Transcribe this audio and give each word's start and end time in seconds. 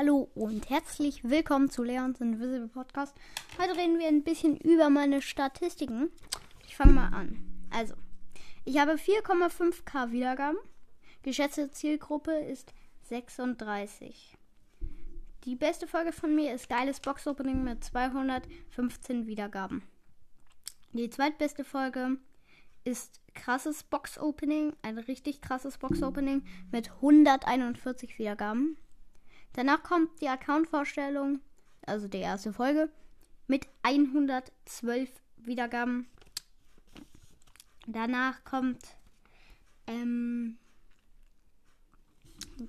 Hallo 0.00 0.30
und 0.36 0.70
herzlich 0.70 1.28
willkommen 1.28 1.70
zu 1.70 1.82
Leons 1.82 2.20
Invisible 2.20 2.68
Podcast. 2.68 3.16
Heute 3.60 3.76
reden 3.76 3.98
wir 3.98 4.06
ein 4.06 4.22
bisschen 4.22 4.56
über 4.56 4.90
meine 4.90 5.20
Statistiken. 5.20 6.10
Ich 6.68 6.76
fange 6.76 6.92
mal 6.92 7.08
an. 7.08 7.36
Also, 7.70 7.94
ich 8.64 8.78
habe 8.78 8.92
4,5k 8.92 10.12
Wiedergaben. 10.12 10.60
Geschätzte 11.24 11.72
Zielgruppe 11.72 12.30
ist 12.30 12.72
36. 13.08 14.36
Die 15.42 15.56
beste 15.56 15.88
Folge 15.88 16.12
von 16.12 16.32
mir 16.32 16.54
ist 16.54 16.68
Geiles 16.68 17.00
Box 17.00 17.26
Opening 17.26 17.64
mit 17.64 17.82
215 17.82 19.26
Wiedergaben. 19.26 19.82
Die 20.92 21.10
zweitbeste 21.10 21.64
Folge 21.64 22.18
ist 22.84 23.20
Krasses 23.34 23.82
Box 23.82 24.16
Opening, 24.16 24.74
ein 24.80 24.98
richtig 24.98 25.40
krasses 25.40 25.76
Box 25.76 26.04
Opening 26.04 26.44
mit 26.70 26.88
141 27.02 28.16
Wiedergaben. 28.20 28.76
Danach 29.58 29.82
kommt 29.82 30.20
die 30.20 30.28
Account-Vorstellung, 30.28 31.40
also 31.84 32.06
die 32.06 32.18
erste 32.18 32.52
Folge, 32.52 32.88
mit 33.48 33.66
112 33.82 35.10
Wiedergaben. 35.38 36.06
Danach 37.88 38.44
kommt 38.44 38.78
ähm, 39.88 40.58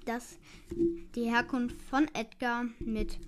das, 0.03 0.39
die 1.13 1.29
Herkunft 1.29 1.79
von 1.79 2.07
Edgar 2.15 2.65
mit 2.79 3.19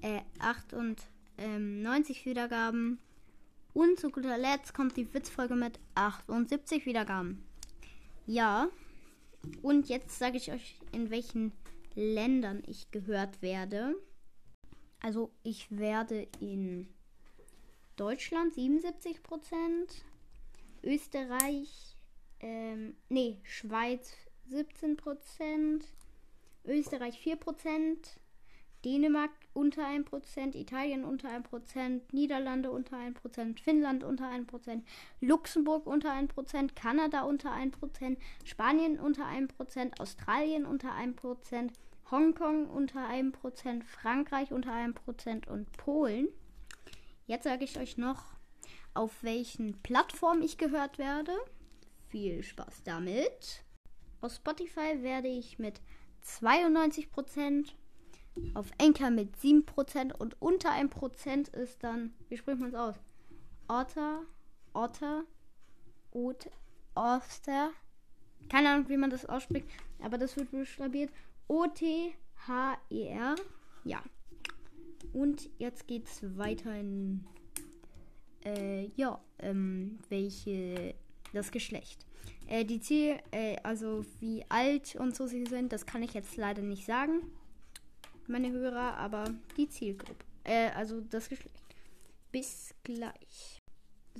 äh, 0.00 0.22
98 0.38 2.24
Wiedergaben. 2.24 2.98
Und 3.74 4.00
zu 4.00 4.08
guter 4.08 4.38
Letzt 4.38 4.72
kommt 4.72 4.96
die 4.96 5.12
Witzfolge 5.12 5.54
mit 5.54 5.78
78 5.96 6.86
Wiedergaben. 6.86 7.44
Ja. 8.26 8.68
Und 9.60 9.90
jetzt 9.90 10.18
sage 10.18 10.38
ich 10.38 10.50
euch, 10.50 10.80
in 10.92 11.10
welchen 11.10 11.52
Ländern 11.96 12.62
ich 12.66 12.90
gehört 12.90 13.42
werde. 13.42 13.96
Also 15.00 15.30
ich 15.42 15.76
werde 15.76 16.28
in 16.40 16.88
Deutschland 17.96 18.54
77 18.54 19.22
Prozent, 19.22 20.04
Österreich, 20.82 21.96
ähm, 22.40 22.94
nee, 23.08 23.40
Schweiz 23.44 24.12
17 24.50 24.96
Prozent, 24.96 25.86
Österreich 26.64 27.18
4 27.18 27.36
Prozent, 27.36 28.20
Dänemark 28.84 29.32
unter 29.52 29.84
1%, 29.86 30.54
Italien 30.54 31.04
unter 31.04 31.30
1%, 31.30 32.02
Niederlande 32.12 32.70
unter 32.70 32.96
1%, 32.98 33.58
Finnland 33.58 34.04
unter 34.04 34.26
1%, 34.30 34.82
Luxemburg 35.20 35.86
unter 35.86 36.12
1%, 36.12 36.74
Kanada 36.74 37.22
unter 37.22 37.52
1%, 37.52 38.16
Spanien 38.44 39.00
unter 39.00 39.24
1%, 39.26 39.98
Australien 39.98 40.66
unter 40.66 40.92
1%, 40.92 41.70
Hongkong 42.10 42.68
unter 42.68 43.08
1%, 43.08 43.82
Frankreich 43.84 44.52
unter 44.52 44.72
1% 44.72 45.48
und 45.48 45.72
Polen. 45.72 46.28
Jetzt 47.26 47.44
sage 47.44 47.64
ich 47.64 47.78
euch 47.78 47.96
noch, 47.96 48.24
auf 48.94 49.22
welchen 49.22 49.80
Plattformen 49.82 50.42
ich 50.42 50.58
gehört 50.58 50.98
werde. 50.98 51.32
Viel 52.08 52.42
Spaß 52.42 52.84
damit. 52.84 53.64
Auf 54.20 54.34
Spotify 54.34 55.02
werde 55.02 55.28
ich 55.28 55.58
mit 55.58 55.80
92%, 56.24 57.72
auf 58.54 58.70
Anchor 58.80 59.10
mit 59.10 59.36
7% 59.36 60.12
und 60.14 60.40
unter 60.40 60.70
1% 60.70 61.54
ist 61.54 61.82
dann, 61.82 62.14
wie 62.28 62.36
spricht 62.36 62.60
man 62.60 62.68
es 62.68 62.74
aus? 62.74 62.94
Otter, 63.68 64.22
Otter, 64.72 65.24
Ot, 66.12 66.48
Oster. 66.94 67.70
Keine 68.48 68.70
Ahnung, 68.70 68.88
wie 68.88 68.96
man 68.96 69.10
das 69.10 69.26
ausspricht, 69.26 69.66
aber 70.00 70.18
das 70.18 70.36
wird 70.36 70.50
buchstabiert. 70.50 71.10
O-T-H-E-R. 71.48 73.34
Ja. 73.84 74.02
Und 75.12 75.48
jetzt 75.58 75.86
geht's 75.86 76.20
weiter 76.36 76.74
in. 76.78 77.24
Äh, 78.44 78.86
ja, 78.96 79.20
ähm, 79.38 79.98
welche. 80.08 80.94
Das 81.32 81.50
Geschlecht. 81.50 82.06
Äh, 82.46 82.64
die 82.64 82.80
Ziel, 82.80 83.18
äh, 83.32 83.56
also 83.62 84.04
wie 84.20 84.44
alt 84.48 84.94
und 84.96 85.16
so 85.16 85.26
sie 85.26 85.44
sind, 85.46 85.72
das 85.72 85.84
kann 85.84 86.02
ich 86.02 86.14
jetzt 86.14 86.36
leider 86.36 86.62
nicht 86.62 86.86
sagen. 86.86 87.30
Meine 88.28 88.50
Hörer, 88.50 88.96
aber 88.96 89.24
die 89.56 89.68
Zielgruppe. 89.68 90.24
Äh, 90.44 90.70
also 90.70 91.00
das 91.00 91.28
Geschlecht. 91.28 91.62
Bis 92.32 92.74
gleich. 92.84 93.60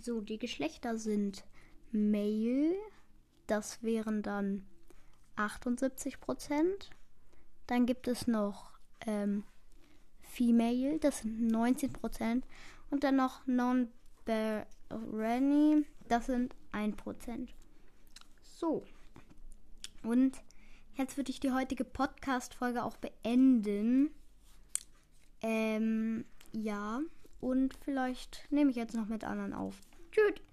So, 0.01 0.21
die 0.21 0.39
Geschlechter 0.39 0.99
sind 0.99 1.45
Male. 1.93 2.75
Das 3.47 3.83
wären 3.83 4.23
dann 4.23 4.67
78 5.37 6.21
Prozent. 6.21 6.91
Dann 7.67 7.87
gibt 7.87 8.09
es 8.09 8.27
noch 8.27 8.73
ähm, 9.07 9.45
Female, 10.23 10.99
das 10.99 11.21
sind 11.21 11.51
19%. 11.51 12.43
Und 12.91 13.05
dann 13.05 13.17
noch 13.17 13.47
Non-Berani, 13.47 14.67
das 16.09 16.27
sind 16.27 16.55
1%. 16.73 17.49
So. 18.43 18.85
Und 20.03 20.43
jetzt 20.95 21.17
würde 21.17 21.31
ich 21.31 21.41
die 21.41 21.53
heutige 21.53 21.85
Podcast-Folge 21.85 22.85
auch 22.85 22.97
beenden. 22.97 24.11
Ähm, 25.43 26.25
ja. 26.53 27.01
Und 27.41 27.75
vielleicht 27.85 28.47
nehme 28.51 28.71
ich 28.71 28.77
jetzt 28.77 28.95
noch 28.95 29.07
mit 29.07 29.25
anderen 29.25 29.53
auf. 29.53 29.81
Tschüss. 30.11 30.47